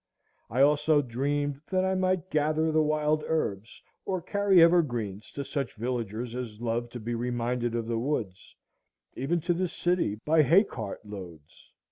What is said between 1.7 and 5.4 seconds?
I might gather the wild herbs, or carry evergreens